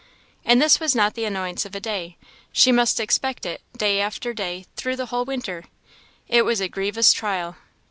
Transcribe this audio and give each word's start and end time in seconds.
And 0.43 0.59
this 0.59 0.79
was 0.79 0.95
not 0.95 1.13
the 1.13 1.25
annoyance 1.25 1.63
of 1.63 1.75
a 1.75 1.79
day; 1.79 2.17
she 2.51 2.71
must 2.71 2.99
expect 2.99 3.45
it 3.45 3.61
day 3.77 4.01
after 4.01 4.33
day 4.33 4.65
through 4.75 4.95
the 4.95 5.05
whole 5.13 5.25
winter. 5.25 5.65
It 6.27 6.43
was 6.43 6.59
a 6.59 6.67
grievous 6.67 7.13
trial. 7.13 7.55